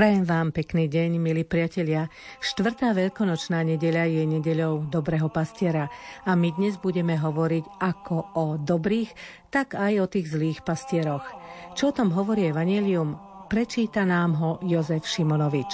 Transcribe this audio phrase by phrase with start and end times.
[0.00, 2.08] Prajem vám pekný deň, milí priatelia.
[2.40, 5.92] Štvrtá veľkonočná nedeľa je nedeľou dobrého pastiera
[6.24, 9.12] a my dnes budeme hovoriť ako o dobrých,
[9.52, 11.28] tak aj o tých zlých pastieroch.
[11.76, 13.20] Čo o tom hovorí Evangelium?
[13.52, 15.68] Prečíta nám ho Jozef Šimonovič.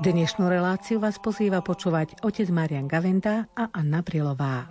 [0.00, 4.64] Dnešnú reláciu vás pozýva počúvať otec Marian Gavenda a Anna Prilová.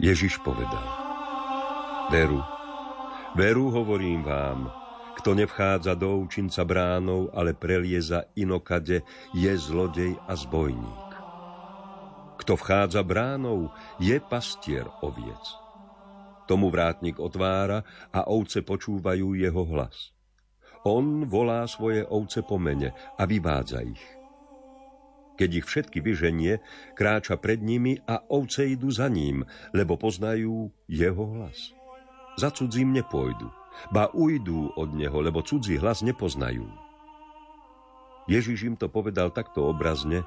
[0.00, 0.88] Ježiš povedal,
[2.08, 2.40] Veru,
[3.36, 4.72] veru hovorím vám,
[5.20, 9.04] kto nevchádza do účinca bránov, ale prelieza inokade,
[9.36, 11.10] je zlodej a zbojník.
[12.40, 13.68] Kto vchádza bránou,
[14.00, 15.44] je pastier oviec.
[16.48, 20.16] Tomu vrátnik otvára a ovce počúvajú jeho hlas.
[20.82, 24.19] On volá svoje ovce po mene a vyvádza ich.
[25.40, 26.60] Keď ich všetky vyženie,
[26.92, 31.72] kráča pred nimi a ovce idú za ním, lebo poznajú jeho hlas.
[32.36, 33.48] Za cudzím nepôjdu,
[33.88, 36.68] ba ujdú od neho, lebo cudzí hlas nepoznajú.
[38.28, 40.20] Ježiš im to povedal takto obrazne,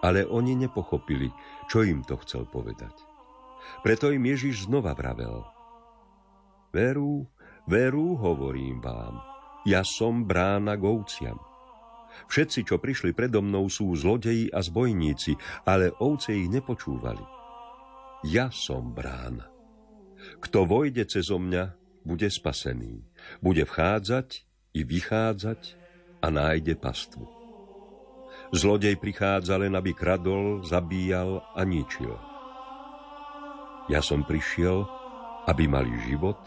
[0.00, 1.28] ale oni nepochopili,
[1.68, 2.96] čo im to chcel povedať.
[3.84, 5.44] Preto im Ježiš znova vravel.
[6.72, 7.28] Veru,
[7.68, 9.20] veru, hovorím vám,
[9.68, 11.36] ja som brána govciam.
[12.26, 15.36] Všetci, čo prišli predo mnou, sú zlodeji a zbojníci,
[15.68, 17.22] ale ovce ich nepočúvali.
[18.26, 19.52] Ja som brána.
[20.42, 21.76] Kto vojde cezo mňa,
[22.06, 23.02] bude spasený.
[23.42, 24.28] Bude vchádzať
[24.74, 25.60] i vychádzať
[26.22, 27.26] a nájde pastvu.
[28.54, 32.14] Zlodej prichádza len, aby kradol, zabíjal a ničil.
[33.90, 34.86] Ja som prišiel,
[35.46, 36.38] aby mali život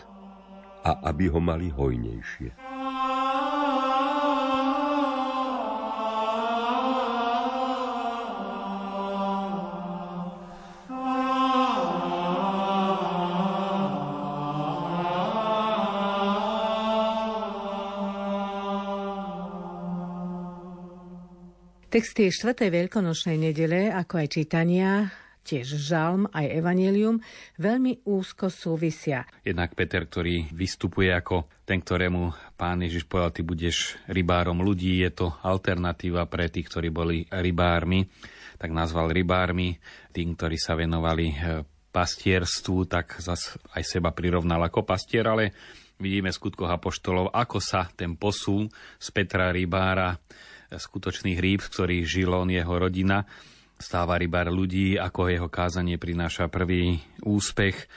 [0.83, 2.78] a aby ho mali hojnejšie.
[21.89, 22.69] Texty 4.
[22.69, 25.09] veľkonočnej nedele, ako aj čítania,
[25.41, 27.17] tiež žalm, aj evanelium,
[27.57, 29.25] veľmi úzko súvisia.
[29.41, 35.09] Jednak Peter, ktorý vystupuje ako ten, ktorému pán Ježiš povedal, ty budeš rybárom ľudí, je
[35.09, 38.05] to alternatíva pre tých, ktorí boli rybármi,
[38.61, 39.81] tak nazval rybármi,
[40.13, 45.57] tým, ktorí sa venovali eh, pastierstvu, tak zas aj seba prirovnal ako pastier, ale
[45.97, 48.69] vidíme v skutkoch apoštolov, ako sa ten posú
[49.01, 50.13] z Petra Rybára
[50.69, 53.25] skutočný hríb, ktorý žil on jeho rodina.
[53.79, 57.89] Stáva rybár ľudí, ako jeho kázanie prináša prvý úspech.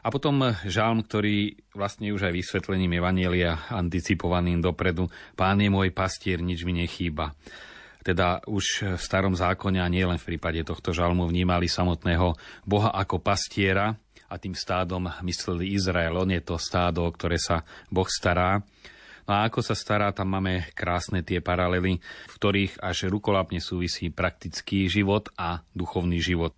[0.00, 5.12] A potom žalm, ktorý vlastne už aj vysvetlením Evanielia anticipovaným dopredu.
[5.36, 7.36] Pán je môj pastier, nič mi nechýba.
[8.00, 12.32] Teda už v starom zákone a nie len v prípade tohto žalmu vnímali samotného
[12.64, 13.92] Boha ako pastiera
[14.30, 16.16] a tým stádom mysleli Izrael.
[16.16, 17.60] On je to stádo, o ktoré sa
[17.92, 18.64] Boh stará.
[19.30, 24.90] A ako sa stará, tam máme krásne tie paralely, v ktorých až rukolapne súvisí praktický
[24.90, 26.50] život a duchovný život.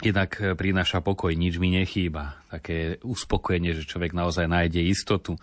[0.00, 2.40] Jednak prináša pokoj, nič mi nechýba.
[2.48, 5.36] Také uspokojenie, že človek naozaj nájde istotu.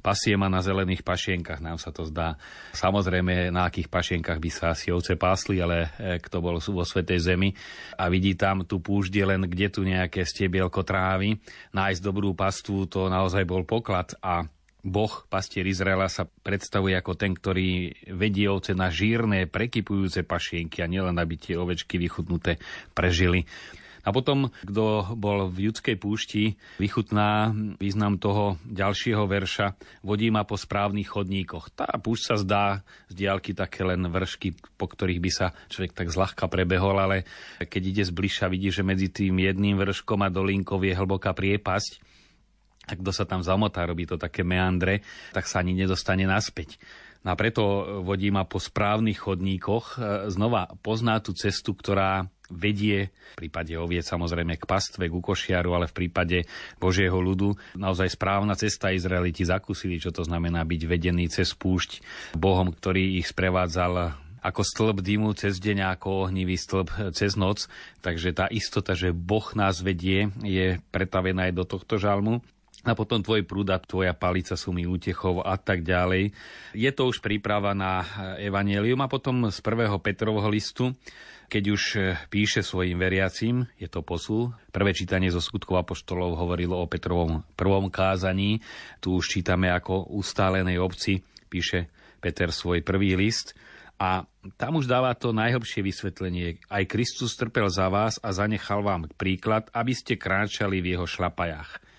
[0.00, 2.40] Pasie ma na zelených pašienkach, nám sa to zdá.
[2.72, 7.20] Samozrejme, na akých pašienkach by sa asi ovce pásli, ale e, kto bol vo Svetej
[7.20, 7.52] Zemi
[8.00, 11.36] a vidí tam tú púžde len kde tu nejaké stebielko trávy,
[11.76, 14.48] nájsť dobrú pastu, to naozaj bol poklad a
[14.80, 20.88] Boh, pastier Izraela, sa predstavuje ako ten, ktorý vedie ovce na žírne, prekypujúce pašienky a
[20.88, 22.56] nielen, aby tie ovečky vychutnuté
[22.96, 23.44] prežili.
[24.00, 30.56] A potom, kto bol v judskej púšti, vychutná význam toho ďalšieho verša, vodí ma po
[30.56, 31.76] správnych chodníkoch.
[31.76, 32.64] Tá púšť sa zdá
[33.12, 37.28] z diálky také len vršky, po ktorých by sa človek tak zľahka prebehol, ale
[37.60, 42.09] keď ide zbližša, vidí, že medzi tým jedným vrškom a dolinkou je hlboká priepasť
[42.90, 46.82] tak kto sa tam zamotá, robí to také meandre, tak sa ani nedostane naspäť.
[47.20, 47.62] No a preto
[48.00, 49.86] vodí ma po správnych chodníkoch.
[49.94, 55.70] E, znova pozná tú cestu, ktorá vedie v prípade oviec samozrejme k pastve, k košiaru,
[55.70, 56.38] ale v prípade
[56.82, 62.02] Božieho ľudu naozaj správna cesta Izraeliti zakúsili, čo to znamená byť vedený cez púšť
[62.34, 67.68] Bohom, ktorý ich sprevádzal ako stĺp dymu cez deň, ako ohnivý stĺp cez noc.
[68.00, 72.40] Takže tá istota, že Boh nás vedie, je pretavená aj do tohto žalmu
[72.80, 76.32] a potom tvoj prúda, tvoja palica sú mi útechov a tak ďalej.
[76.72, 78.04] Je to už príprava na
[78.40, 80.96] evanelium a potom z prvého Petrovho listu,
[81.50, 81.82] keď už
[82.30, 84.54] píše svojim veriacím, je to posul.
[84.70, 88.62] Prvé čítanie zo skutkov apoštolov hovorilo o Petrovom prvom kázaní.
[89.02, 91.90] Tu už čítame ako ustálenej obci, píše
[92.22, 93.58] Peter svoj prvý list
[94.00, 94.24] A
[94.56, 96.56] tam už dáva to najhlbšie vysvetlenie.
[96.72, 101.89] Aj Kristus trpel za vás a zanechal vám príklad, aby ste kráčali v jeho šlapajách.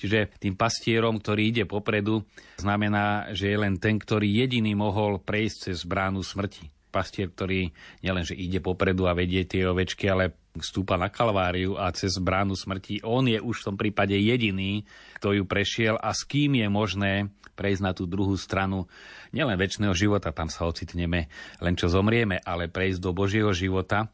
[0.00, 2.24] Čiže tým pastierom, ktorý ide popredu,
[2.56, 6.72] znamená, že je len ten, ktorý jediný mohol prejsť cez bránu smrti.
[6.90, 7.70] Pastier, ktorý
[8.02, 13.06] nielenže ide popredu a vedie tie ovečky, ale vstúpa na Kalváriu a cez bránu smrti.
[13.06, 14.82] On je už v tom prípade jediný,
[15.20, 17.12] kto ju prešiel a s kým je možné
[17.54, 18.88] prejsť na tú druhú stranu
[19.30, 24.10] nielen väčšného života, tam sa ocitneme len čo zomrieme, ale prejsť do Božieho života,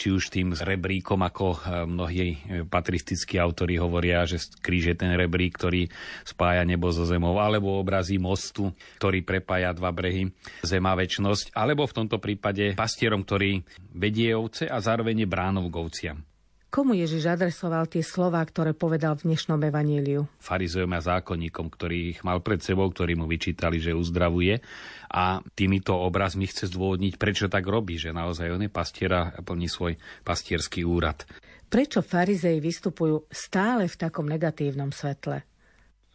[0.00, 2.26] či už tým rebríkom, ako eh, mnohí
[2.70, 5.90] patristickí autori hovoria, že kríž je ten rebrík, ktorý
[6.24, 10.32] spája nebo so zemou, alebo obrazí mostu, ktorý prepája dva brehy,
[10.64, 13.60] zema väčnosť, alebo v tomto prípade pastierom, ktorý
[13.92, 16.29] vedie ovce a zároveň je bránov k ovciam.
[16.70, 20.30] Komu Ježiš adresoval tie slova, ktoré povedal v dnešnom evaníliu?
[20.38, 24.62] Farizejom a zákonníkom, ktorých mal pred sebou, ktorí mu vyčítali, že uzdravuje.
[25.10, 29.66] A týmito obrazmi chce zdôvodniť, prečo tak robí, že naozaj on je pastier a plní
[29.66, 31.26] svoj pastierský úrad.
[31.66, 35.49] Prečo farizei vystupujú stále v takom negatívnom svetle?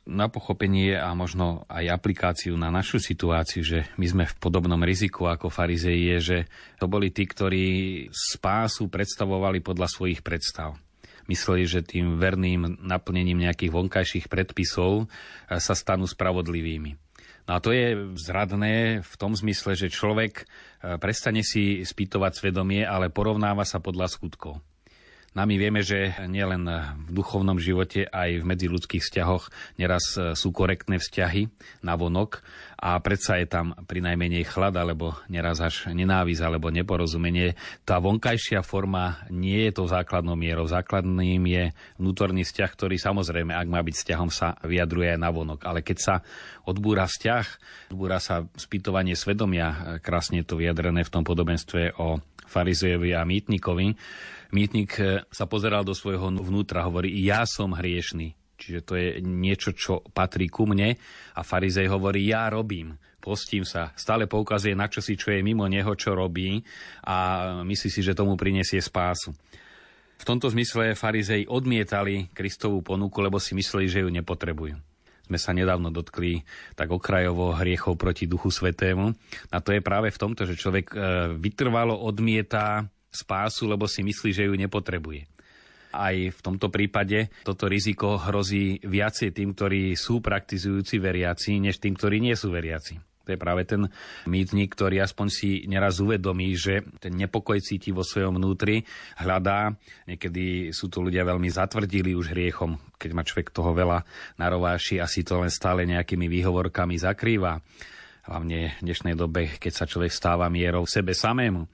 [0.05, 5.25] Na pochopenie a možno aj aplikáciu na našu situáciu, že my sme v podobnom riziku
[5.25, 6.37] ako farizei, je, že
[6.77, 7.65] to boli tí, ktorí
[8.13, 10.77] spásu predstavovali podľa svojich predstav.
[11.25, 17.01] Mysleli, že tým verným naplnením nejakých vonkajších predpisov eh, sa stanú spravodlivými.
[17.45, 22.85] No a to je zradné v tom zmysle, že človek eh, prestane si spýtovať svedomie,
[22.85, 24.61] ale porovnáva sa podľa skutkov.
[25.35, 26.63] No my vieme, že nielen
[26.95, 31.51] v duchovnom živote, aj v medziludských vzťahoch neraz e, sú korektné vzťahy
[31.83, 32.39] na vonok
[32.79, 37.59] a predsa je tam pri najmenej chlad, alebo neraz až nenávisť, alebo neporozumenie.
[37.83, 40.71] Tá vonkajšia forma nie je to základnou mierou.
[40.71, 41.63] Základným je
[41.99, 45.67] vnútorný vzťah, ktorý samozrejme, ak má byť vzťahom, sa vyjadruje aj na vonok.
[45.67, 46.15] Ale keď sa
[46.63, 47.45] odbúra vzťah,
[47.91, 53.95] odbúra sa spýtovanie svedomia, krásne je to vyjadrené v tom podobenstve o farizejovi a mýtnikovi,
[54.55, 58.31] Mýtnik eh, sa pozeral do svojho vnútra, hovorí, ja som hriešný.
[58.55, 60.95] Čiže to je niečo, čo patrí ku mne.
[61.35, 63.91] A farizej hovorí, ja robím, postím sa.
[63.99, 66.63] Stále poukazuje na čosi, čo je mimo neho, čo robí
[67.03, 67.15] a
[67.67, 69.35] myslí si, že tomu prinesie spásu.
[70.15, 74.94] V tomto zmysle farizej odmietali Kristovú ponuku, lebo si mysleli, že ju nepotrebujú.
[75.25, 76.45] Sme sa nedávno dotkli
[76.77, 79.09] tak okrajovo hriechov proti Duchu Svetému.
[79.49, 80.99] A to je práve v tomto, že človek eh,
[81.33, 85.25] vytrvalo odmieta spásu, lebo si myslí, že ju nepotrebuje.
[85.95, 91.95] Aj v tomto prípade toto riziko hrozí viacej tým, ktorí sú praktizujúci veriaci, než tým,
[91.95, 93.14] ktorí nie sú veriaci.
[93.25, 93.89] To je práve ten
[94.29, 98.85] mýtnik, ktorý aspoň si neraz uvedomí, že ten nepokoj cíti vo svojom vnútri,
[99.17, 99.73] hľadá.
[100.05, 104.05] Niekedy sú to ľudia veľmi zatvrdili už hriechom, keď má človek toho veľa
[104.37, 107.57] narováši a si to len stále nejakými výhovorkami zakrýva.
[108.25, 111.65] Hlavne v dnešnej dobe, keď sa človek stáva mierou sebe samému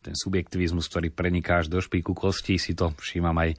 [0.00, 3.52] ten subjektivizmus, ktorý preniká až do špíku kosti, si to všímam aj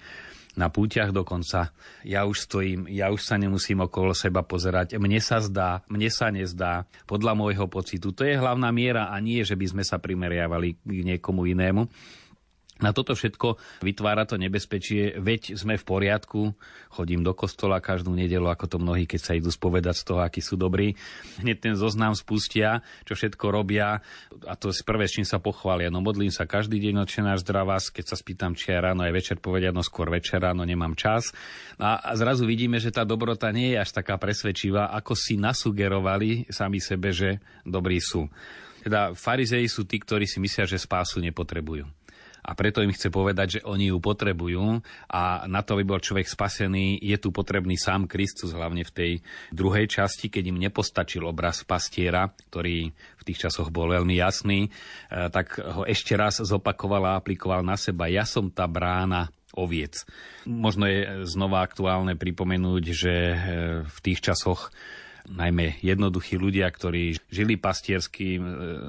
[0.59, 1.71] na púťach dokonca.
[2.03, 4.99] Ja už stojím, ja už sa nemusím okolo seba pozerať.
[4.99, 8.11] Mne sa zdá, mne sa nezdá, podľa môjho pocitu.
[8.11, 11.87] To je hlavná miera a nie, že by sme sa primeriavali k niekomu inému.
[12.81, 16.57] Na toto všetko vytvára to nebezpečie, veď sme v poriadku,
[16.89, 20.41] chodím do kostola každú nedelu, ako to mnohí, keď sa idú spovedať z toho, akí
[20.41, 20.97] sú dobrí.
[21.37, 24.01] Hneď ten zoznam spustia, čo všetko robia
[24.49, 25.93] a to je prvé, s čím sa pochvália.
[25.93, 29.13] No modlím sa každý deň od náš zdravás, keď sa spýtam, či aj ráno aj
[29.13, 31.29] večer povedia, no skôr večer ráno nemám čas.
[31.77, 36.81] A zrazu vidíme, že tá dobrota nie je až taká presvedčivá, ako si nasugerovali sami
[36.81, 38.25] sebe, že dobrí sú.
[38.81, 42.00] Teda farizei sú tí, ktorí si myslia, že spásu nepotrebujú
[42.41, 44.81] a preto im chce povedať, že oni ju potrebujú
[45.13, 49.11] a na to, aby bol človek spasený, je tu potrebný sám Kristus, hlavne v tej
[49.53, 54.69] druhej časti, keď im nepostačil obraz pastiera, ktorý v tých časoch bol veľmi jasný, e,
[55.29, 58.09] tak ho ešte raz zopakoval a aplikoval na seba.
[58.09, 60.07] Ja som tá brána oviec.
[60.47, 63.37] Možno je znova aktuálne pripomenúť, že e,
[63.85, 64.73] v tých časoch
[65.29, 68.41] najmä jednoduchí ľudia, ktorí žili pastiersky, e,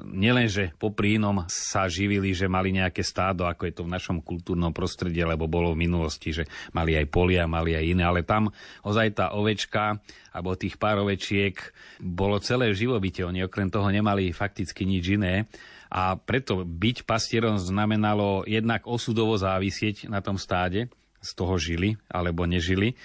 [0.07, 4.73] nielenže popri inom sa živili, že mali nejaké stádo, ako je to v našom kultúrnom
[4.73, 8.49] prostredí, lebo bolo v minulosti, že mali aj polia, mali aj iné, ale tam
[8.81, 10.01] ozaj tá ovečka
[10.33, 11.53] alebo tých pár ovečiek
[12.01, 13.21] bolo celé v živobyte.
[13.21, 15.45] Oni okrem toho nemali fakticky nič iné.
[15.93, 20.89] A preto byť pastierom znamenalo jednak osudovo závisieť na tom stáde,
[21.23, 22.99] z toho žili alebo nežili.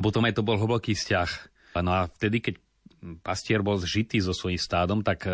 [0.00, 2.54] Potom aj to bol hlboký vzťah No a vtedy, keď
[3.24, 5.32] pastier bol zžitý so svojím stádom, tak e,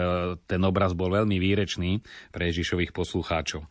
[0.49, 2.01] ten obraz bol veľmi výrečný
[2.33, 3.67] pre Ježišových poslucháčov.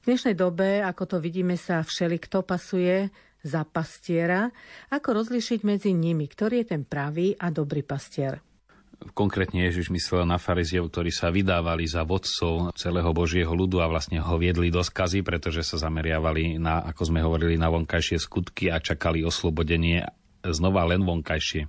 [0.00, 3.08] V dnešnej dobe, ako to vidíme, sa všeli kto pasuje
[3.40, 4.52] za pastiera.
[4.92, 8.44] Ako rozlišiť medzi nimi, ktorý je ten pravý a dobrý pastier?
[9.16, 14.20] Konkrétne Ježiš myslel na fariziev, ktorí sa vydávali za vodcov celého Božieho ľudu a vlastne
[14.20, 18.76] ho viedli do skazy, pretože sa zameriavali na, ako sme hovorili, na vonkajšie skutky a
[18.76, 20.04] čakali oslobodenie
[20.44, 21.68] znova len vonkajšie.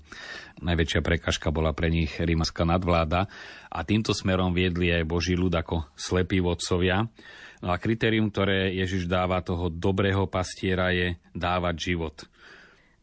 [0.61, 3.27] Najväčšia prekažka bola pre nich rímska nadvláda
[3.67, 7.07] a týmto smerom viedli aj Boží ľud ako slepí vodcovia.
[7.61, 12.15] No a kritérium, ktoré Ježiš dáva toho dobrého pastiera je dávať život.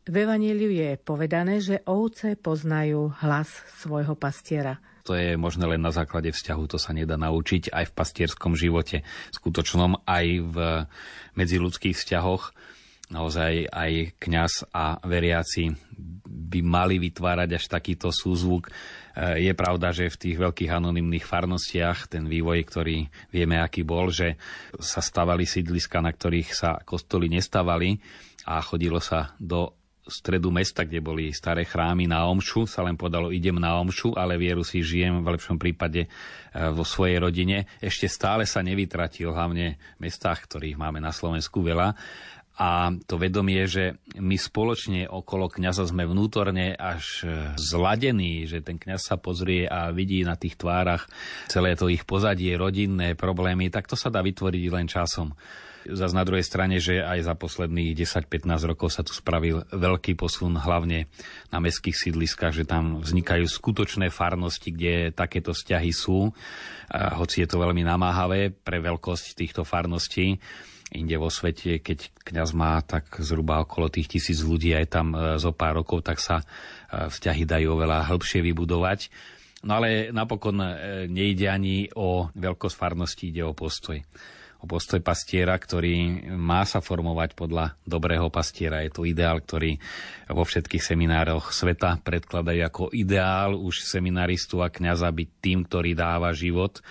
[0.08, 4.80] V Evaníliu je povedané, že ovce poznajú hlas svojho pastiera.
[5.04, 9.04] To je možné len na základe vzťahu, to sa nedá naučiť aj v pastierskom živote,
[9.37, 10.56] skutočnom aj v
[11.37, 12.56] medziludských vzťahoch.
[13.08, 15.72] Naozaj aj kňaz a veriaci
[16.48, 18.68] by mali vytvárať až takýto súzvuk.
[18.68, 24.12] E, je pravda, že v tých veľkých anonimných farnostiach ten vývoj, ktorý vieme, aký bol,
[24.12, 24.36] že
[24.76, 27.96] sa stavali sídliska, na ktorých sa kostoly nestavali
[28.48, 33.28] a chodilo sa do stredu mesta, kde boli staré chrámy na Omšu, sa len podalo
[33.28, 36.08] idem na Omšu, ale vieru si žijem v lepšom prípade e,
[36.72, 37.68] vo svojej rodine.
[37.78, 41.92] Ešte stále sa nevytratil, hlavne v mestách, ktorých máme na Slovensku veľa.
[42.58, 48.82] A to vedomie, že my spoločne okolo kňaza sme vnútorne až e, zladení, že ten
[48.82, 51.06] kňaz sa pozrie a vidí na tých tvárach
[51.46, 55.38] celé to ich pozadie, rodinné problémy, tak to sa dá vytvoriť len časom.
[55.86, 60.58] Zas na druhej strane, že aj za posledných 10-15 rokov sa tu spravil veľký posun,
[60.58, 61.06] hlavne
[61.54, 66.34] na mestských sídliskách, že tam vznikajú skutočné farnosti, kde takéto vzťahy sú,
[66.90, 70.42] a hoci je to veľmi namáhavé pre veľkosť týchto farností
[70.92, 75.37] inde vo svete, keď kňaz má tak zhruba okolo tých tisíc ľudí aj tam e,
[75.37, 76.45] zo pár rokov, tak sa e,
[77.12, 79.00] vzťahy dajú oveľa hĺbšie vybudovať.
[79.68, 80.68] No ale napokon e,
[81.11, 84.00] nejde ani o veľkosť farnosti, ide o postoj
[84.59, 88.83] o postoj pastiera, ktorý má sa formovať podľa dobrého pastiera.
[88.83, 89.78] Je to ideál, ktorý
[90.26, 96.35] vo všetkých seminároch sveta predkladajú ako ideál už seminaristu a kňaza byť tým, ktorý dáva
[96.35, 96.83] život.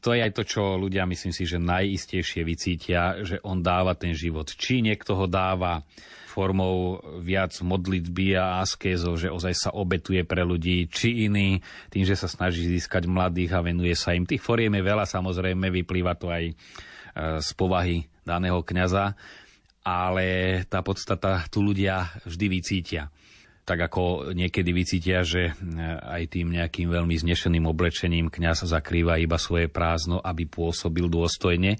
[0.00, 4.16] To je aj to, čo ľudia, myslím si, že najistejšie vycítia, že on dáva ten
[4.16, 4.48] život.
[4.48, 5.84] Či niekto ho dáva
[6.30, 11.58] formou viac modlitby a askézov, že ozaj sa obetuje pre ľudí, či iný,
[11.90, 14.24] tým, že sa snaží získať mladých a venuje sa im.
[14.24, 16.54] Tých foriem je veľa, samozrejme, vyplýva to aj
[17.42, 19.18] z povahy daného kňaza,
[19.82, 23.10] ale tá podstata tu ľudia vždy vycítia.
[23.70, 29.38] Tak ako niekedy vycítia, že e, aj tým nejakým veľmi znešeným oblečením kňaz zakrýva iba
[29.38, 31.78] svoje prázdno, aby pôsobil dôstojne,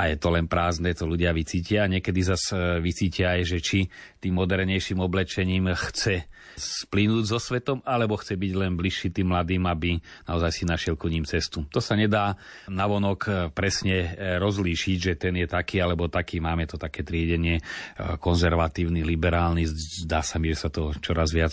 [0.00, 1.84] a je to len prázdne, to ľudia vycítia.
[1.84, 3.78] Niekedy zase vycítia aj, že či
[4.16, 6.24] tým modernejším oblečením chce
[6.56, 11.10] splínuť so svetom, alebo chce byť len bližší tým mladým, aby naozaj si našiel ku
[11.10, 11.66] ním cestu.
[11.70, 12.34] To sa nedá
[12.70, 16.40] navonok eh, presne eh, rozlíšiť, že ten je taký alebo taký.
[16.40, 17.64] Máme to také triedenie eh,
[18.16, 19.66] konzervatívny, liberálny.
[20.06, 21.52] Zdá sa mi, že sa to čoraz viac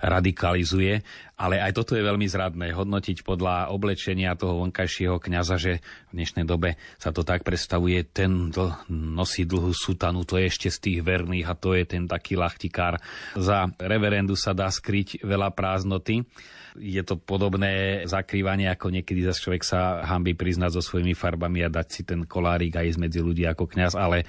[0.00, 1.02] radikalizuje.
[1.40, 5.80] Ale aj toto je veľmi zradné, hodnotiť podľa oblečenia toho vonkajšieho kňaza, že
[6.12, 8.52] v dnešnej dobe sa to tak predstavuje, ten
[8.92, 13.00] nosí dlhú sutanu, to je ešte z tých verných a to je ten taký lachtikár.
[13.40, 16.28] Za reverendu sa dá skryť veľa prázdnoty.
[16.76, 21.72] Je to podobné zakrývanie, ako niekedy zase človek sa hambí priznať so svojimi farbami a
[21.72, 24.26] dať si ten kolárik aj medzi ľudí ako kňaz, ale e,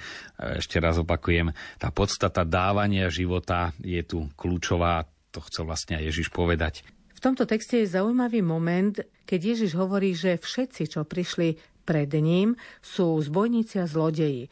[0.58, 6.82] ešte raz opakujem, tá podstata dávania života je tu kľúčová, to chcel vlastne Ježiš povedať.
[7.22, 8.98] V tomto texte je zaujímavý moment,
[9.30, 11.54] keď Ježiš hovorí, že všetci, čo prišli
[11.86, 14.50] pred ním, sú zbojníci a zlodeji.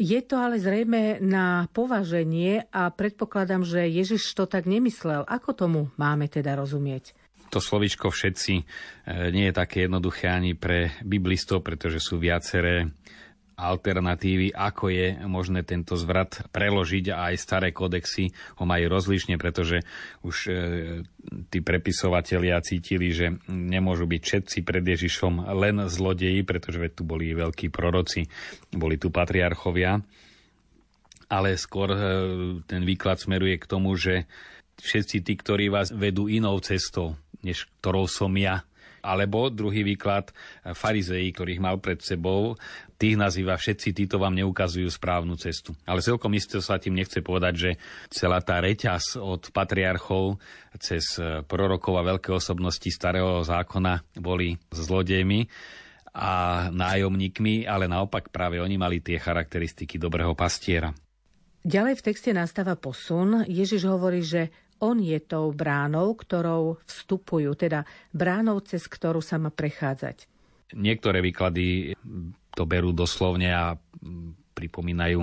[0.00, 5.28] Je to ale zrejme na považenie a predpokladám, že Ježiš to tak nemyslel.
[5.28, 7.12] Ako tomu máme teda rozumieť?
[7.52, 8.64] To slovičko všetci e,
[9.36, 12.96] nie je také jednoduché ani pre biblistov, pretože sú viaceré
[13.56, 18.28] alternatívy, ako je možné tento zvrat preložiť a aj staré kodexy
[18.60, 19.80] ho majú rozlišne, pretože
[20.20, 20.52] už e,
[21.48, 27.72] tí prepisovatelia cítili, že nemôžu byť všetci pred Ježišom len zlodeji, pretože tu boli veľkí
[27.72, 28.28] proroci,
[28.76, 30.04] boli tu patriarchovia,
[31.32, 32.00] ale skôr e,
[32.68, 34.28] ten výklad smeruje k tomu, že
[34.84, 38.68] všetci tí, ktorí vás vedú inou cestou, než ktorou som ja,
[39.06, 40.34] alebo druhý výklad,
[40.74, 42.58] farizeji, ktorých mal pred sebou,
[42.96, 45.76] tých nazýva všetci títo vám neukazujú správnu cestu.
[45.84, 47.70] Ale celkom isto sa tým nechce povedať, že
[48.08, 50.40] celá tá reťaz od patriarchov
[50.80, 55.48] cez prorokov a veľké osobnosti starého zákona boli zlodejmi
[56.16, 60.88] a nájomníkmi, ale naopak práve oni mali tie charakteristiky dobrého pastiera.
[61.66, 63.44] Ďalej v texte nastáva posun.
[63.44, 64.48] Ježiš hovorí, že
[64.80, 70.28] on je tou bránou, ktorou vstupujú, teda bránou, cez ktorú sa má prechádzať.
[70.74, 71.94] Niektoré výklady
[72.56, 73.64] to berú doslovne a
[74.56, 75.20] pripomínajú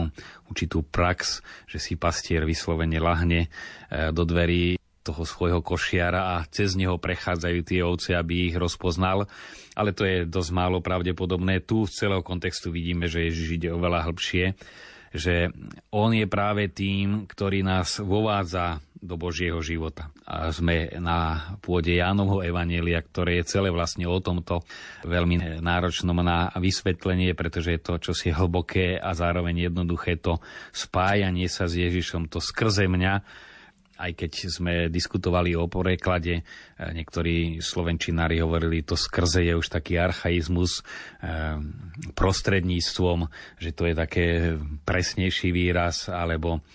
[0.53, 3.49] určitú prax, že si pastier vyslovene lahne
[3.89, 9.27] e, do dverí toho svojho košiara a cez neho prechádzajú tie ovce, aby ich rozpoznal.
[9.75, 11.59] Ale to je dosť málo pravdepodobné.
[11.65, 14.55] Tu z celého kontextu vidíme, že Ježiš ide oveľa hĺbšie,
[15.13, 15.53] že
[15.93, 20.09] on je práve tým, ktorý nás vovádza do Božieho života.
[20.23, 24.63] A sme na pôde Jánovho Evanielia, ktoré je celé vlastne o tomto
[25.03, 30.39] veľmi náročnom na vysvetlenie, pretože je to čosi hlboké a zároveň jednoduché to
[30.71, 33.13] spájanie sa s Ježišom, to skrze mňa,
[33.97, 36.43] aj keď sme diskutovali o poreklade, e,
[36.93, 40.81] niektorí slovenčinári hovorili, to skrze je už taký archaizmus e,
[42.17, 43.29] prostredníctvom,
[43.61, 44.25] že to je také
[44.85, 46.65] presnejší výraz, alebo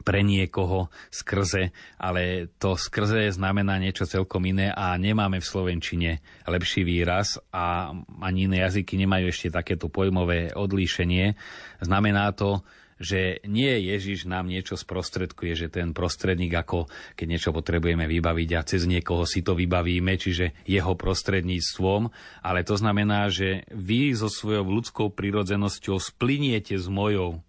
[0.00, 6.10] pre niekoho skrze, ale to skrze znamená niečo celkom iné a nemáme v Slovenčine
[6.48, 7.92] lepší výraz a
[8.24, 11.36] ani iné jazyky nemajú ešte takéto pojmové odlíšenie.
[11.84, 12.64] Znamená to,
[13.00, 18.66] že nie Ježiš nám niečo sprostredkuje, že ten prostredník, ako keď niečo potrebujeme vybaviť a
[18.68, 22.12] cez niekoho si to vybavíme, čiže jeho prostredníctvom,
[22.44, 27.40] ale to znamená, že vy so svojou ľudskou prirodzenosťou spliniete s mojou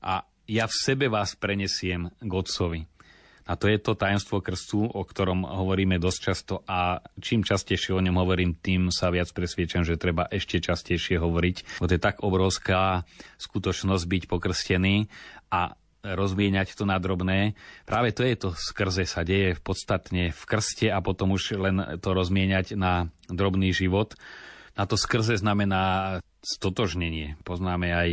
[0.00, 2.91] a ja v sebe vás prenesiem k Otcovi.
[3.46, 8.04] A to je to tajomstvo krstu, o ktorom hovoríme dosť často a čím častejšie o
[8.04, 11.82] ňom hovorím, tým sa viac presviečam, že treba ešte častejšie hovoriť.
[11.82, 13.02] Bo to je tak obrovská
[13.42, 15.10] skutočnosť byť pokrstený
[15.50, 17.54] a rozmieňať to na drobné.
[17.86, 21.98] Práve to je to skrze sa deje v podstatne v krste a potom už len
[22.02, 24.18] to rozmieňať na drobný život.
[24.74, 27.38] A to skrze znamená stotožnenie.
[27.46, 28.10] Poznáme aj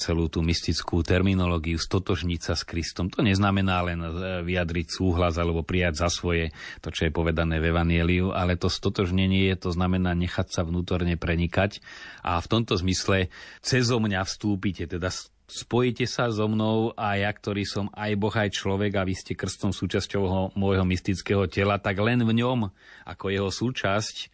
[0.00, 3.12] celú tú mystickú terminológiu, stotožniť sa s Kristom.
[3.12, 4.08] To neznamená len e,
[4.40, 9.52] vyjadriť súhlas alebo prijať za svoje to, čo je povedané v Evanieliu, ale to stotožnenie
[9.60, 11.84] to znamená nechať sa vnútorne prenikať
[12.24, 13.28] a v tomto zmysle
[13.60, 15.12] cez mňa vstúpite, teda
[15.50, 19.34] spojíte sa so mnou a ja, ktorý som aj Boh, aj človek a vy ste
[19.34, 22.70] krstom súčasťou môjho mystického tela, tak len v ňom,
[23.04, 24.26] ako jeho súčasť, e,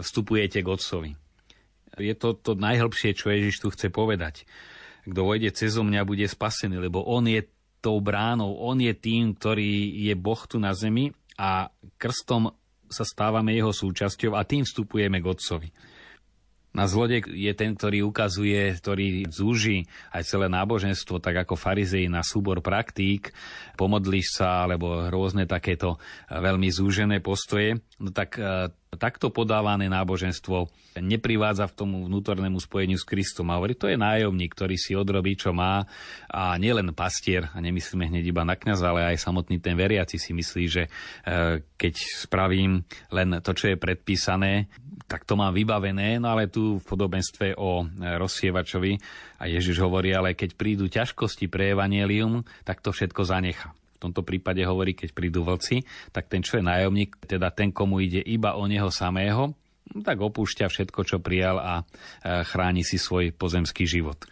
[0.00, 1.12] vstupujete k Otcovi.
[1.98, 4.46] Je to to najhlbšie, čo Ježiš tu chce povedať
[5.06, 7.46] kto vojde cez mňa, bude spasený, lebo on je
[7.80, 12.52] tou bránou, on je tým, ktorý je Boh tu na zemi a krstom
[12.90, 15.68] sa stávame jeho súčasťou a tým vstupujeme k Otcovi.
[16.70, 22.22] Na zlodek je ten, ktorý ukazuje, ktorý zúži aj celé náboženstvo, tak ako farizej na
[22.22, 23.34] súbor praktík,
[23.74, 25.98] pomodlíš sa, alebo rôzne takéto
[26.30, 27.82] veľmi zúžené postoje.
[27.98, 30.70] No tak e, takto podávané náboženstvo
[31.02, 33.50] neprivádza v tomu vnútornému spojeniu s Kristom.
[33.50, 35.82] A hovorí, to je nájomník, ktorý si odrobí, čo má.
[36.30, 40.30] A nielen pastier, a nemyslíme hneď iba na kňaza, ale aj samotný ten veriaci si
[40.30, 40.90] myslí, že e,
[41.74, 44.70] keď spravím len to, čo je predpísané,
[45.10, 48.94] tak to mám vybavené, no ale tu v podobenstve o e, rozsievačovi
[49.42, 53.74] a Ježiš hovorí, ale keď prídu ťažkosti pre evanelium, tak to všetko zanecha.
[53.98, 55.82] V tomto prípade hovorí, keď prídu vlci,
[56.14, 59.58] tak ten, čo je nájomník, teda ten, komu ide iba o neho samého,
[59.90, 61.84] tak opúšťa všetko, čo prijal a e,
[62.46, 64.22] chráni si svoj pozemský život.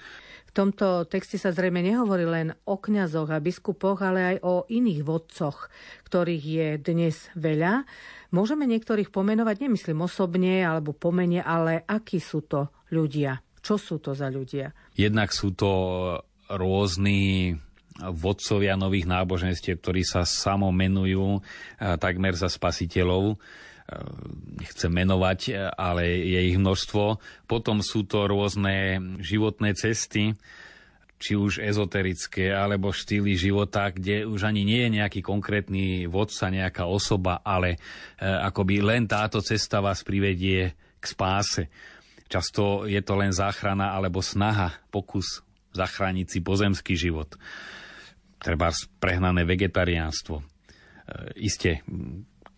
[0.48, 5.04] V tomto texte sa zrejme nehovorí len o kňazoch a biskupoch, ale aj o iných
[5.04, 5.68] vodcoch,
[6.08, 7.84] ktorých je dnes veľa.
[8.28, 13.40] Môžeme niektorých pomenovať, nemyslím osobne alebo pomene, ale akí sú to ľudia?
[13.64, 14.72] Čo sú to za ľudia?
[14.96, 15.70] Jednak sú to
[16.52, 17.56] rôzni
[17.98, 21.42] vodcovia nových náboženstiev, ktorí sa samo menujú
[21.80, 23.40] takmer za spasiteľov
[24.60, 27.16] nechcem menovať, ale je ich množstvo.
[27.48, 30.36] Potom sú to rôzne životné cesty,
[31.18, 36.86] či už ezoterické, alebo štýly života, kde už ani nie je nejaký konkrétny vodca, nejaká
[36.86, 37.78] osoba, ale e,
[38.22, 41.66] akoby len táto cesta vás privedie k spáse.
[42.30, 45.42] Často je to len záchrana alebo snaha, pokus
[45.74, 47.34] zachrániť si pozemský život.
[48.38, 48.70] Treba
[49.02, 50.38] prehnané vegetariánstvo.
[50.38, 50.44] E,
[51.42, 51.82] iste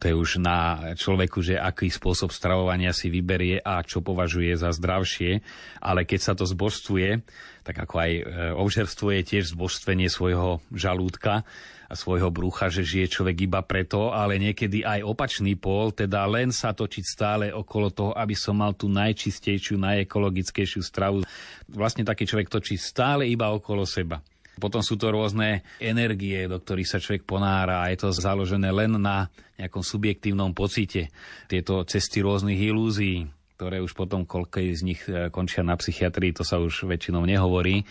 [0.01, 4.73] to je už na človeku, že aký spôsob stravovania si vyberie a čo považuje za
[4.73, 5.45] zdravšie.
[5.77, 7.21] Ale keď sa to zbožstvuje,
[7.61, 8.23] tak ako aj e,
[8.57, 11.45] obžerstvo tiež zbožstvenie svojho žalúdka
[11.91, 16.49] a svojho brucha, že žije človek iba preto, ale niekedy aj opačný pól, teda len
[16.49, 21.27] sa točiť stále okolo toho, aby som mal tú najčistejšiu, najekologickejšiu stravu.
[21.69, 24.25] Vlastne taký človek točí stále iba okolo seba.
[24.61, 29.01] Potom sú to rôzne energie, do ktorých sa človek ponára a je to založené len
[29.01, 31.09] na nejakom subjektívnom pocite.
[31.49, 36.45] Tieto cesty rôznych ilúzií, ktoré už potom koľko z nich e, končia na psychiatrii, to
[36.45, 37.85] sa už väčšinou nehovorí.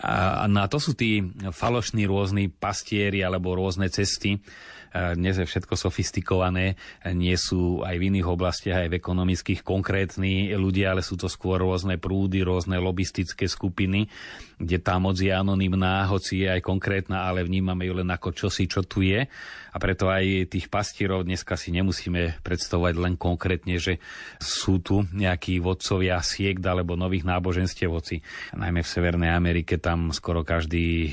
[0.00, 4.40] A, a to sú tí falošní rôzni pastieri alebo rôzne cesty,
[4.96, 6.78] dnes je všetko sofistikované,
[7.12, 11.60] nie sú aj v iných oblastiach, aj v ekonomických konkrétni ľudia, ale sú to skôr
[11.60, 14.08] rôzne prúdy, rôzne lobistické skupiny,
[14.56, 18.64] kde tá moc je anonimná, hoci je aj konkrétna, ale vnímame ju len ako čosi,
[18.64, 19.28] čo tu je.
[19.72, 24.00] A preto aj tých pastierov dneska si nemusíme predstavovať len konkrétne, že
[24.40, 28.24] sú tu nejakí vodcovia siekt alebo nových náboženstiev, hoci
[28.56, 31.12] najmä v Severnej Amerike tam skoro každý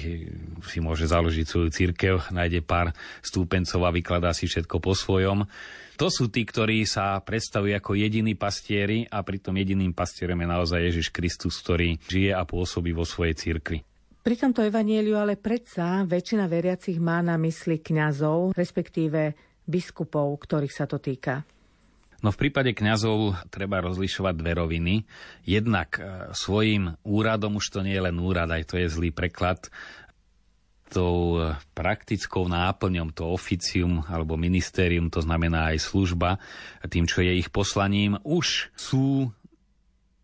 [0.64, 5.44] si môže založiť svoju církev, nájde pár stúpencov a vykladá si všetko po svojom.
[6.02, 10.80] To sú tí, ktorí sa predstavujú ako jediní pastieri a pritom jediným pastierom je naozaj
[10.90, 13.86] Ježiš Kristus, ktorý žije a pôsobí vo svojej cirkvi.
[14.24, 19.36] Pri tomto evanieliu ale predsa väčšina veriacich má na mysli kňazov, respektíve
[19.68, 21.44] biskupov, ktorých sa to týka.
[22.24, 24.96] No v prípade kňazov treba rozlišovať dve roviny.
[25.44, 29.68] Jednak e, svojim úradom, už to nie je len úrad, aj to je zlý preklad,
[30.94, 36.38] tou e, praktickou náplňom, to oficium alebo ministérium, to znamená aj služba,
[36.86, 39.34] tým, čo je ich poslaním, už sú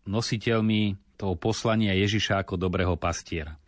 [0.06, 3.58] nositeľmi toho poslania Ježiša ako dobrého pastiera.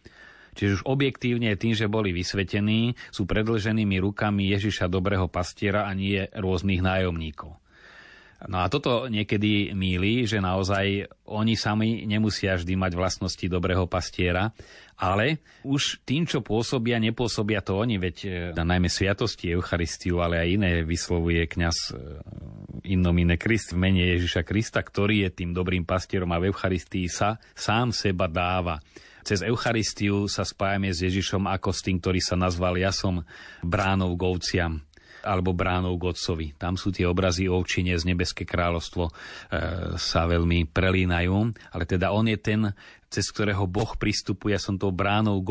[0.53, 6.29] Čiže už objektívne tým, že boli vysvetení, sú predlženými rukami Ježiša dobrého pastiera a nie
[6.33, 7.62] rôznych nájomníkov.
[8.51, 14.51] No a toto niekedy míli, že naozaj oni sami nemusia vždy mať vlastnosti dobrého pastiera,
[14.99, 18.17] ale už tým, čo pôsobia, nepôsobia to oni, veď
[18.55, 21.95] na e, najmä sviatosti Eucharistiu, ale aj iné vyslovuje kňaz e,
[22.91, 27.39] innomine Krist v mene Ježiša Krista, ktorý je tým dobrým pastierom a v Eucharistii sa
[27.55, 28.83] sám seba dáva.
[29.23, 33.23] Cez Eucharistiu sa spájame s Ježišom ako s tým, ktorý sa nazval Ja som
[33.63, 34.83] bránou k ovciam
[35.23, 36.55] alebo bránou k Otcovi.
[36.59, 39.13] Tam sú tie obrazy ovčine z Nebeské kráľovstvo e,
[39.97, 41.35] sa veľmi prelínajú,
[41.73, 42.61] ale teda on je ten,
[43.09, 44.55] cez ktorého Boh pristupuje.
[44.59, 45.51] Som tou bránou k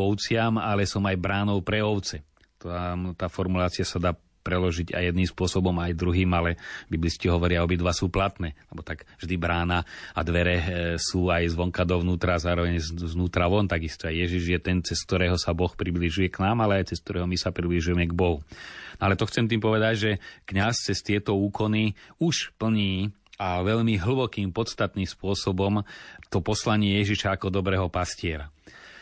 [0.61, 2.23] ale som aj bránou pre ovce.
[2.61, 6.57] Tá, tá formulácia sa dá preložiť aj jedným spôsobom, aj druhým, ale
[6.89, 10.65] biblisti hovoria, obidva sú platné, lebo tak vždy brána a dvere e,
[10.97, 15.53] sú aj zvonka dovnútra, zároveň znútra von, takisto aj Ježiš je ten, cez ktorého sa
[15.53, 18.41] Boh približuje k nám, ale aj cez ktorého my sa približujeme k Bohu.
[19.01, 20.11] Ale to chcem tým povedať, že
[20.45, 23.09] kňaz cez tieto úkony už plní
[23.41, 25.81] a veľmi hlbokým, podstatným spôsobom
[26.29, 28.53] to poslanie Ježiša ako dobrého pastiera.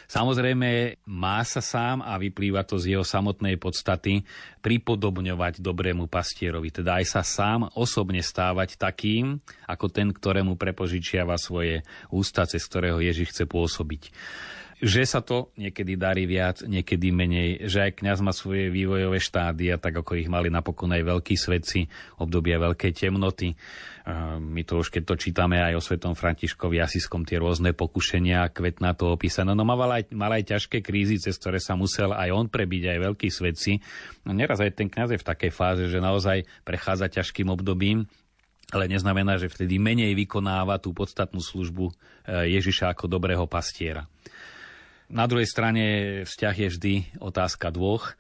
[0.10, 4.26] Samozrejme, má sa sám a vyplýva to z jeho samotnej podstaty
[4.66, 9.38] pripodobňovať dobrému pastierovi, teda aj sa sám osobne stávať takým,
[9.70, 14.10] ako ten, ktorému prepožičiava svoje ústa, cez ktorého Ježiš chce pôsobiť
[14.80, 19.76] že sa to niekedy darí viac, niekedy menej, že aj kňaz má svoje vývojové štádia,
[19.76, 23.60] tak ako ich mali napokon aj veľkí svedci, obdobia veľkej temnoty.
[24.40, 28.96] My to už keď to čítame aj o svetom Františkovi Asiskom, tie rôzne pokušenia, kvetná
[28.96, 29.52] to opísané.
[29.52, 33.00] No mal aj, mal aj ťažké krízy, cez ktoré sa musel aj on prebiť, aj
[33.04, 33.84] veľkí svedci.
[34.24, 38.08] No neraz aj ten kňaz je v takej fáze, že naozaj prechádza ťažkým obdobím,
[38.70, 41.94] ale neznamená, že vtedy menej vykonáva tú podstatnú službu e,
[42.54, 44.06] Ježiša ako dobrého pastiera.
[45.10, 45.86] Na druhej strane
[46.22, 48.14] vzťah je vždy otázka dvoch,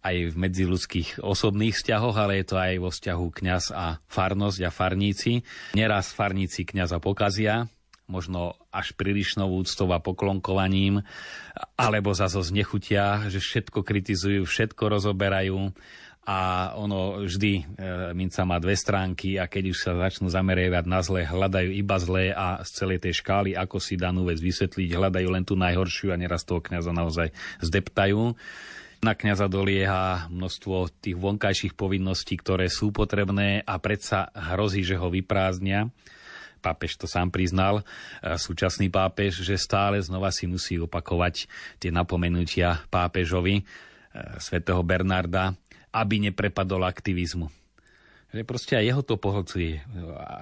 [0.00, 4.70] aj v medziludských osobných vzťahoch, ale je to aj vo vzťahu kňaz a farnosť a
[4.72, 5.44] farníci.
[5.76, 7.68] Neraz farníci kňaza pokazia,
[8.08, 11.04] možno až prílišnou úctou a poklonkovaním,
[11.76, 15.72] alebo zase znechutia, že všetko kritizujú, všetko rozoberajú
[16.24, 17.62] a ono vždy e,
[18.16, 22.32] minca má dve stránky a keď už sa začnú zameriavať na zlé, hľadajú iba zlé
[22.32, 26.20] a z celej tej škály, ako si danú vec vysvetliť, hľadajú len tú najhoršiu a
[26.20, 27.28] neraz toho kniaza naozaj
[27.60, 28.32] zdeptajú.
[29.04, 35.12] Na kniaza dolieha množstvo tých vonkajších povinností, ktoré sú potrebné a predsa hrozí, že ho
[35.12, 35.92] vyprázdnia.
[36.64, 37.84] Pápež to sám priznal,
[38.24, 41.44] e, súčasný pápež, že stále znova si musí opakovať
[41.76, 43.62] tie napomenutia pápežovi, e,
[44.40, 45.52] svätého Bernarda,
[45.94, 47.46] aby neprepadol aktivizmu.
[48.34, 49.78] Že proste aj jeho to pohlcuje.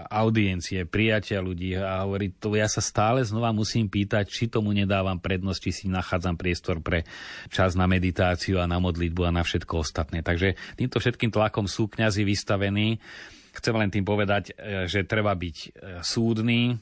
[0.08, 5.20] Audiencie, prijatia ľudí a hovorí, to ja sa stále znova musím pýtať, či tomu nedávam
[5.20, 7.04] prednosť, či si nachádzam priestor pre
[7.52, 10.24] čas na meditáciu a na modlitbu a na všetko ostatné.
[10.24, 12.96] Takže týmto všetkým tlakom sú kňazi vystavení.
[13.52, 15.68] Chcem len tým povedať, e, že treba byť e,
[16.00, 16.80] súdny,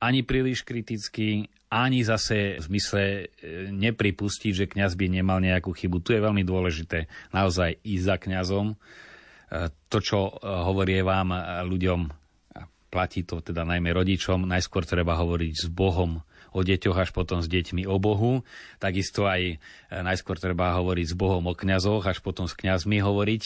[0.00, 3.22] ani príliš kritický, ani zase v zmysle e,
[3.68, 6.00] nepripustiť, že kňaz by nemal nejakú chybu.
[6.00, 8.66] Tu je veľmi dôležité naozaj ísť za kňazom.
[8.72, 8.76] E,
[9.92, 11.32] to, čo e, hovorí vám
[11.68, 12.08] ľuďom,
[12.88, 17.48] platí to teda najmä rodičom, najskôr treba hovoriť s Bohom o deťoch až potom s
[17.48, 18.44] deťmi o Bohu.
[18.80, 19.56] Takisto aj e,
[19.90, 23.42] najskôr treba hovoriť s Bohom o kňazoch, až potom s kňazmi hovoriť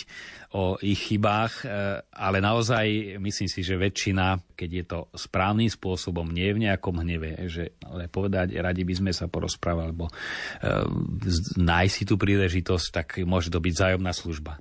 [0.53, 1.67] o ich chybách, e,
[2.03, 7.49] ale naozaj myslím si, že väčšina, keď je to správnym spôsobom, nie v nejakom hneve,
[7.49, 10.13] že ale povedať, radi by sme sa porozprávali, alebo e,
[11.61, 14.59] nájsť si tú príležitosť, tak môže to byť zájomná služba.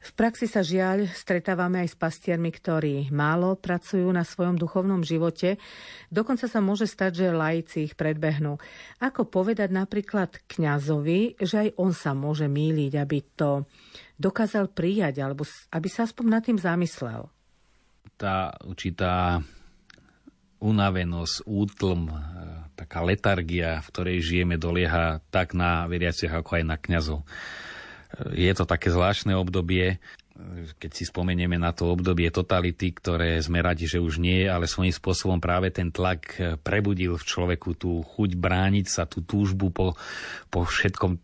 [0.00, 5.60] V praxi sa žiaľ stretávame aj s pastiermi, ktorí málo pracujú na svojom duchovnom živote.
[6.08, 8.56] Dokonca sa môže stať, že laici ich predbehnú.
[9.04, 13.68] Ako povedať napríklad kňazovi, že aj on sa môže míliť, aby to
[14.16, 17.28] dokázal prijať, alebo aby sa aspoň nad tým zamyslel?
[18.16, 19.44] Tá určitá
[20.64, 22.16] unavenosť, útlm, e,
[22.72, 27.20] taká letargia, v ktorej žijeme, dolieha tak na veriaciach, ako aj na kňazov
[28.34, 30.02] je to také zvláštne obdobie,
[30.80, 34.94] keď si spomenieme na to obdobie totality, ktoré sme radi, že už nie, ale svojím
[34.94, 36.32] spôsobom práve ten tlak
[36.64, 39.94] prebudil v človeku tú chuť brániť sa, tú túžbu po,
[40.48, 41.20] po všetkom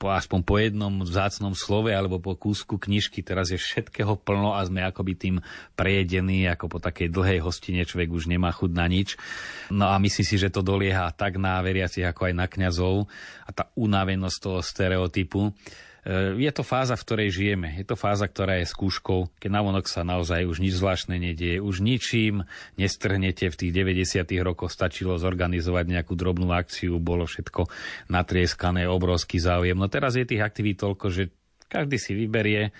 [0.00, 3.20] po, aspoň po jednom vzácnom slove alebo po kúsku knižky.
[3.20, 5.36] Teraz je všetkého plno a sme akoby tým
[5.76, 9.20] prejedení, ako po takej dlhej hostine človek už nemá chud na nič.
[9.68, 13.08] No a myslím si, že to dolieha tak na veriacich, ako aj na kňazov
[13.44, 15.52] a tá unavenosť toho stereotypu
[16.36, 17.68] je to fáza, v ktorej žijeme.
[17.78, 21.62] Je to fáza, ktorá je skúškou, keď navonok sa naozaj už nič zvláštne nedieje.
[21.62, 22.42] Už ničím
[22.74, 24.26] nestrhnete v tých 90.
[24.42, 24.74] rokoch.
[24.74, 27.70] Stačilo zorganizovať nejakú drobnú akciu, bolo všetko
[28.10, 29.78] natrieskané, obrovský záujem.
[29.78, 31.22] No teraz je tých aktivít toľko, že
[31.70, 32.74] každý si vyberie,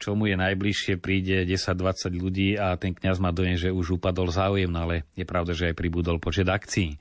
[0.00, 4.32] čo mu je najbližšie, príde 10-20 ľudí a ten kňaz má dojem, že už upadol
[4.32, 6.96] záujem, no ale je pravda, že aj pribudol počet akcií.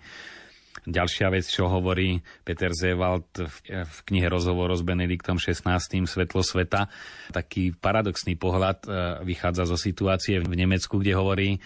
[0.88, 5.80] Ďalšia vec, čo hovorí Peter Zewald v, v knihe Rozhovor s Benediktom XVI.
[5.82, 6.88] Svetlo sveta,
[7.36, 8.88] taký paradoxný pohľad e,
[9.28, 11.60] vychádza zo situácie v Nemecku, kde hovorí, e,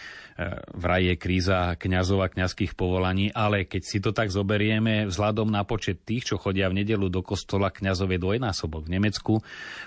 [0.73, 5.61] vraj je kríza kňazov a kňazských povolaní, ale keď si to tak zoberieme, vzhľadom na
[5.67, 8.89] počet tých, čo chodia v nedelu do kostola, kňazov je dvojnásobok.
[8.89, 9.33] V Nemecku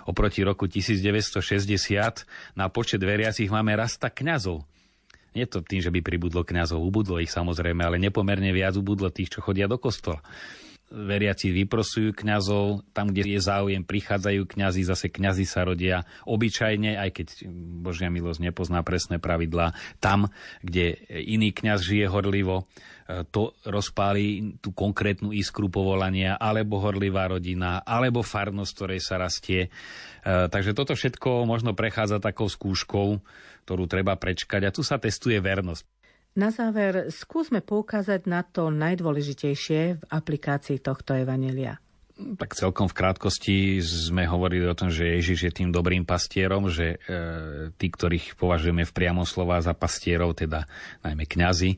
[0.07, 1.43] oproti roku 1960
[2.55, 4.76] na počet veriacich máme rasta kňazov.
[5.37, 9.37] Nie to tým, že by pribudlo kňazov, ubudlo ich samozrejme, ale nepomerne viac ubudlo tých,
[9.37, 10.25] čo chodia do kostola
[10.87, 17.11] veriaci vyprosujú kňazov, tam, kde je záujem, prichádzajú kňazi, zase kňazi sa rodia obyčajne, aj
[17.11, 17.27] keď
[17.83, 20.31] Božia milosť nepozná presné pravidlá, tam,
[20.63, 22.71] kde iný kňaz žije horlivo,
[23.11, 29.67] e, to rozpáli tú konkrétnu iskru povolania, alebo horlivá rodina, alebo farnosť, ktorej sa rastie.
[29.67, 29.71] E,
[30.47, 33.19] takže toto všetko možno prechádza takou skúškou,
[33.67, 35.96] ktorú treba prečkať a tu sa testuje vernosť.
[36.37, 41.81] Na záver skúsme poukázať na to najdôležitejšie v aplikácii tohto evanelia.
[42.17, 46.97] Tak celkom v krátkosti sme hovorili o tom, že Ježiš je tým dobrým pastierom, že
[46.97, 46.99] e,
[47.77, 50.65] tí, ktorých považujeme v priamom slova za pastierov, teda
[51.05, 51.77] najmä kňazi,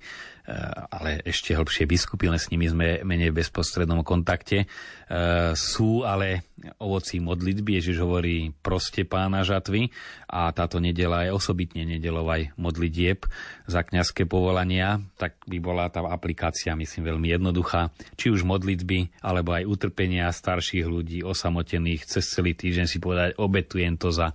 [0.88, 4.64] ale ešte hlbšie biskupy, len s nimi sme menej v bezprostrednom kontakte.
[4.64, 6.48] Eh, sú ale
[6.80, 9.92] ovocí modlitby, Ježiš hovorí proste pána žatvy
[10.28, 13.28] a táto nedela je osobitne nedelov aj modlitieb
[13.68, 17.92] za kňazské povolania, tak by bola tá aplikácia, myslím, veľmi jednoduchá.
[18.16, 24.00] Či už modlitby, alebo aj utrpenia starších ľudí, osamotených, cez celý týždeň si povedať, obetujem
[24.00, 24.32] to za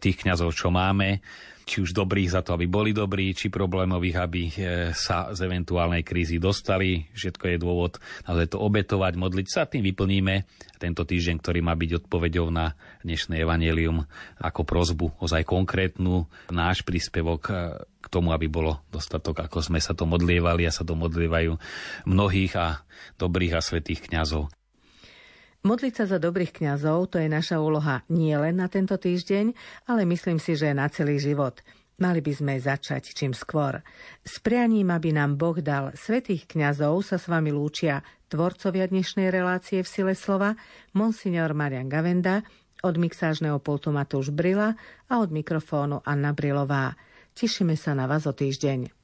[0.00, 1.24] tých kňazov, čo máme
[1.64, 4.52] či už dobrých za to, aby boli dobrí, či problémových, aby e,
[4.92, 7.08] sa z eventuálnej krízy dostali.
[7.16, 7.92] Všetko je dôvod
[8.28, 9.64] naozaj to obetovať, modliť sa.
[9.64, 10.44] Tým vyplníme
[10.76, 14.04] tento týždeň, ktorý má byť odpovedou na dnešné evanelium
[14.36, 17.52] ako prozbu, ozaj konkrétnu náš príspevok e,
[18.04, 21.56] k tomu, aby bolo dostatok, ako sme sa to modlievali a sa to modlievajú
[22.04, 22.84] mnohých a
[23.16, 24.52] dobrých a svetých kňazov.
[25.64, 29.56] Modliť sa za dobrých kňazov to je naša úloha nie len na tento týždeň,
[29.88, 31.64] ale myslím si, že na celý život.
[31.96, 33.80] Mali by sme začať čím skôr.
[34.20, 39.80] S prianím, aby nám Boh dal svetých kňazov, sa s vami lúčia tvorcovia dnešnej relácie
[39.80, 40.52] v sile slova,
[40.92, 42.44] monsignor Marian Gavenda,
[42.84, 44.76] od mixážneho pultu Matúš Brila
[45.08, 46.92] a od mikrofónu Anna Brilová.
[47.32, 49.03] Tešíme sa na vás o týždeň.